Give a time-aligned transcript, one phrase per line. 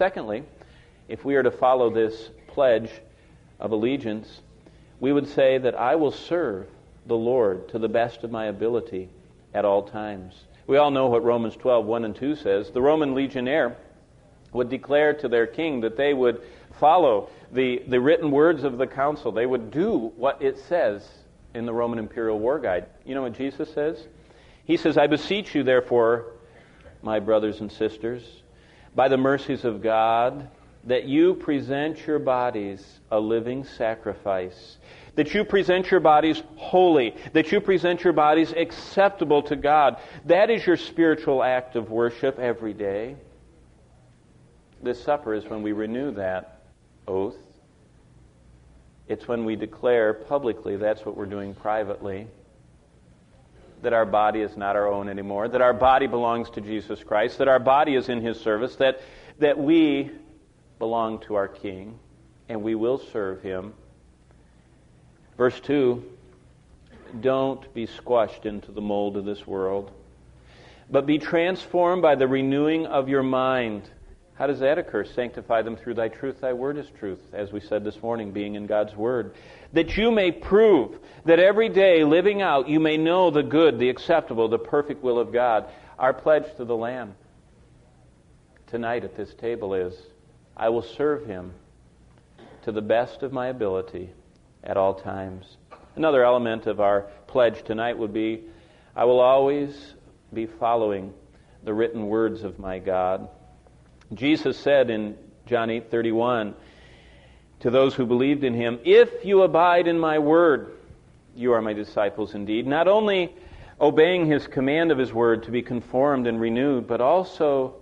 [0.00, 0.44] Secondly,
[1.08, 2.90] if we are to follow this pledge
[3.58, 4.40] of allegiance,
[4.98, 6.68] we would say that I will serve
[7.04, 9.10] the Lord to the best of my ability
[9.52, 10.32] at all times.
[10.66, 12.70] We all know what Romans 12, 1 and 2 says.
[12.70, 13.76] The Roman legionnaire
[14.54, 16.40] would declare to their king that they would
[16.78, 19.32] follow the, the written words of the council.
[19.32, 21.06] They would do what it says
[21.52, 22.86] in the Roman Imperial War Guide.
[23.04, 24.06] You know what Jesus says?
[24.64, 26.24] He says, I beseech you, therefore,
[27.02, 28.22] my brothers and sisters,
[28.94, 30.48] by the mercies of God,
[30.84, 34.78] that you present your bodies a living sacrifice,
[35.14, 39.98] that you present your bodies holy, that you present your bodies acceptable to God.
[40.24, 43.16] That is your spiritual act of worship every day.
[44.82, 46.62] This supper is when we renew that
[47.06, 47.36] oath.
[49.08, 52.28] It's when we declare publicly that's what we're doing privately.
[53.82, 57.38] That our body is not our own anymore, that our body belongs to Jesus Christ,
[57.38, 59.00] that our body is in His service, that,
[59.38, 60.10] that we
[60.78, 61.98] belong to our King,
[62.48, 63.74] and we will serve Him.
[65.38, 66.04] Verse 2
[67.20, 69.90] Don't be squashed into the mold of this world,
[70.90, 73.88] but be transformed by the renewing of your mind
[74.40, 75.04] how does that occur?
[75.04, 76.40] Sanctify them through thy truth.
[76.40, 79.34] Thy word is truth, as we said this morning, being in God's word.
[79.74, 83.90] That you may prove that every day living out, you may know the good, the
[83.90, 85.66] acceptable, the perfect will of God.
[85.98, 87.16] Our pledge to the Lamb
[88.68, 89.92] tonight at this table is
[90.56, 91.52] I will serve him
[92.62, 94.08] to the best of my ability
[94.64, 95.58] at all times.
[95.96, 98.44] Another element of our pledge tonight would be
[98.96, 99.92] I will always
[100.32, 101.12] be following
[101.62, 103.28] the written words of my God.
[104.12, 105.16] Jesus said in
[105.46, 106.54] John 8:31
[107.60, 110.72] to those who believed in him, "If you abide in my word,
[111.36, 113.34] you are my disciples indeed." Not only
[113.80, 117.74] obeying his command of his word to be conformed and renewed, but also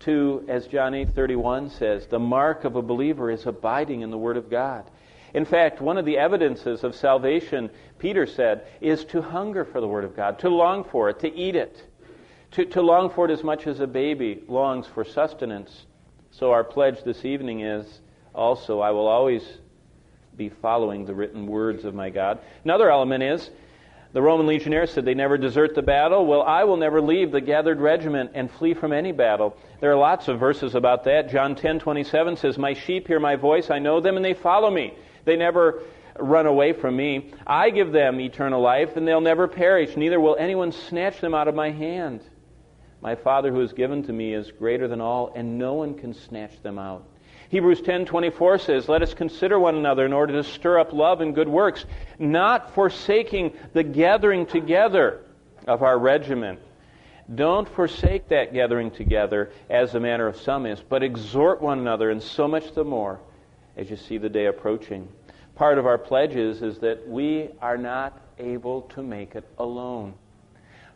[0.00, 4.36] to as John 8:31 says, the mark of a believer is abiding in the word
[4.36, 4.84] of God.
[5.34, 9.88] In fact, one of the evidences of salvation, Peter said, is to hunger for the
[9.88, 11.82] Word of God, to long for it, to eat it
[12.52, 15.86] to, to long for it as much as a baby longs for sustenance.
[16.30, 18.00] So our pledge this evening is
[18.34, 19.42] also, I will always
[20.36, 22.38] be following the written words of my God.
[22.64, 23.50] Another element is,
[24.12, 26.26] the Roman legionnaires said they never desert the battle.
[26.26, 29.56] Well, I will never leave the gathered regiment and flee from any battle.
[29.80, 31.30] There are lots of verses about that.
[31.30, 34.94] John 10:27 says, "My sheep hear my voice; I know them and they follow me.
[35.24, 35.80] They never
[36.18, 37.32] run away from me.
[37.46, 41.48] I give them eternal life, and they'll never perish, neither will anyone snatch them out
[41.48, 42.20] of my hand."
[43.02, 46.14] My Father who has given to me is greater than all, and no one can
[46.14, 47.02] snatch them out.
[47.48, 51.34] Hebrews 10:24 says, "Let us consider one another in order to stir up love and
[51.34, 51.84] good works,
[52.20, 55.18] not forsaking the gathering together
[55.66, 56.60] of our regiment."
[57.34, 62.08] Don't forsake that gathering together as the manner of some is, but exhort one another,
[62.08, 63.18] and so much the more
[63.76, 65.08] as you see the day approaching.
[65.56, 70.14] Part of our pledges is that we are not able to make it alone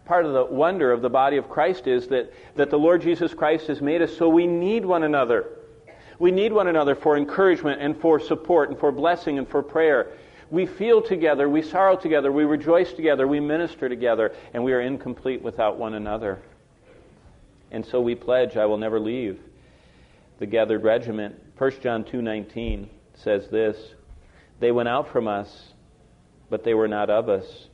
[0.06, 3.34] part of the wonder of the body of Christ is that, that the Lord Jesus
[3.34, 5.46] Christ has made us so we need one another.
[6.18, 10.12] We need one another for encouragement and for support and for blessing and for prayer.
[10.50, 14.80] We feel together, we sorrow together, we rejoice together, we minister together, and we are
[14.80, 16.38] incomplete without one another.
[17.72, 19.40] And so we pledge, I will never leave
[20.38, 21.34] the gathered regiment.
[21.58, 23.76] 1 John 2:19 says this,
[24.60, 25.72] they went out from us,
[26.48, 27.68] but they were not of us.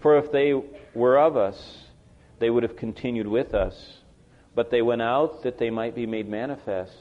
[0.00, 0.54] For if they
[0.94, 1.78] were of us,
[2.38, 3.74] they would have continued with us.
[4.54, 6.92] But they went out that they might be made manifest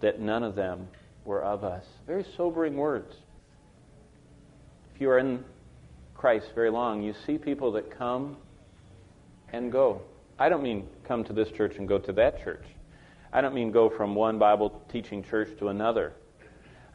[0.00, 0.88] that none of them
[1.24, 1.84] were of us.
[2.06, 3.14] Very sobering words.
[4.94, 5.44] If you are in
[6.14, 8.36] Christ very long, you see people that come
[9.52, 10.02] and go.
[10.38, 12.64] I don't mean come to this church and go to that church.
[13.32, 16.12] I don't mean go from one Bible teaching church to another.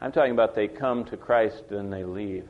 [0.00, 2.48] I'm talking about they come to Christ and they leave.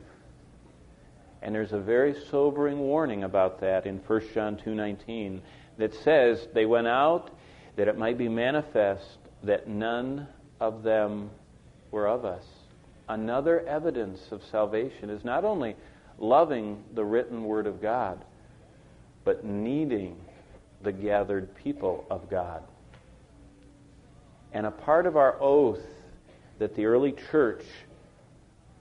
[1.41, 5.41] And there's a very sobering warning about that in 1 John 2:19
[5.77, 7.31] that says they went out
[7.75, 10.27] that it might be manifest that none
[10.59, 11.31] of them
[11.89, 12.45] were of us.
[13.09, 15.75] Another evidence of salvation is not only
[16.19, 18.23] loving the written word of God,
[19.23, 20.15] but needing
[20.83, 22.63] the gathered people of God.
[24.53, 25.83] And a part of our oath
[26.59, 27.63] that the early church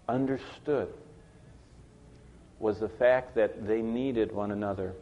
[0.08, 0.92] understood
[2.60, 4.92] was the fact that they needed one another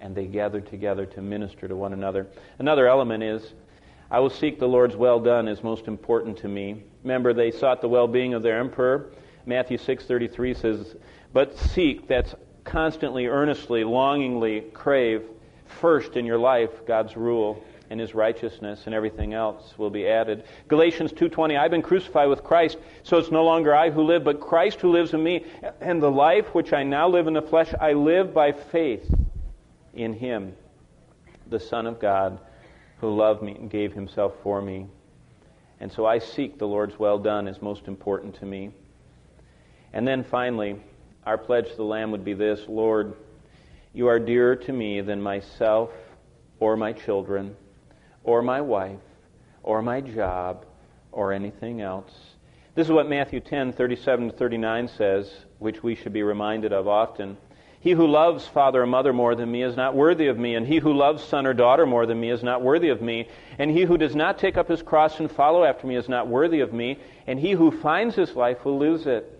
[0.00, 2.26] and they gathered together to minister to one another.
[2.58, 3.52] Another element is
[4.10, 6.82] I will seek the Lord's well done is most important to me.
[7.02, 9.10] Remember they sought the well-being of their emperor.
[9.46, 10.96] Matthew 6:33 says,
[11.32, 15.22] "But seek that's constantly, earnestly, longingly crave
[15.64, 20.44] first in your life God's rule and his righteousness and everything else will be added.
[20.68, 24.40] Galatians 2:20 I've been crucified with Christ, so it's no longer I who live, but
[24.40, 25.44] Christ who lives in me,
[25.80, 29.12] and the life which I now live in the flesh I live by faith
[29.92, 30.54] in him,
[31.48, 32.38] the Son of God,
[33.00, 34.86] who loved me and gave himself for me.
[35.80, 38.70] And so I seek the Lord's well done is most important to me.
[39.92, 40.76] And then finally,
[41.26, 43.14] our pledge to the Lamb would be this Lord,
[43.92, 45.90] you are dearer to me than myself
[46.60, 47.56] or my children
[48.24, 48.98] or my wife
[49.62, 50.64] or my job
[51.12, 52.12] or anything else.
[52.74, 56.86] This is what Matthew 10, 37 to 39 says, which we should be reminded of
[56.86, 57.36] often.
[57.80, 60.66] He who loves father or mother more than me is not worthy of me, and
[60.66, 63.28] he who loves son or daughter more than me is not worthy of me,
[63.58, 66.28] and he who does not take up his cross and follow after me is not
[66.28, 69.38] worthy of me, and he who finds his life will lose it.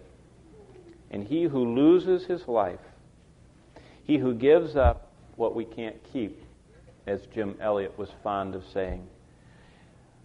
[1.10, 2.80] And he who loses his life,
[4.04, 6.42] he who gives up what we can't keep,
[7.06, 9.06] as Jim Elliot was fond of saying,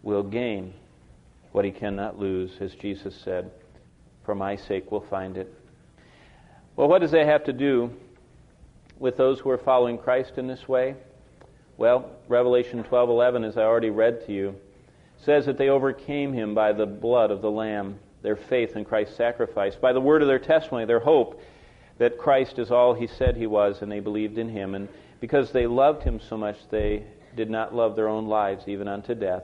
[0.03, 0.73] will gain
[1.51, 3.49] what he cannot lose, as Jesus said,
[4.23, 5.53] for my sake we'll find it.
[6.75, 7.91] Well, what does that have to do
[8.99, 10.95] with those who are following Christ in this way?
[11.77, 14.55] Well, Revelation 12:11 as I already read to you
[15.17, 19.15] says that they overcame him by the blood of the lamb, their faith in Christ's
[19.15, 21.41] sacrifice, by the word of their testimony, their hope
[21.97, 24.89] that Christ is all he said he was and they believed in him and
[25.19, 27.03] because they loved him so much they
[27.35, 29.43] did not love their own lives even unto death.